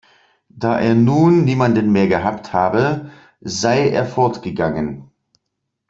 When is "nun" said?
0.95-1.43